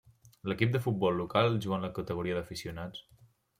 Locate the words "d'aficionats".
2.41-3.07